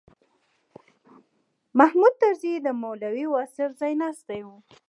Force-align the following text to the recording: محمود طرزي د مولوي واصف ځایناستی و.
محمود 1.79 2.13
طرزي 2.21 2.53
د 2.65 2.67
مولوي 2.81 3.25
واصف 3.33 3.69
ځایناستی 3.81 4.41
و. 4.43 4.47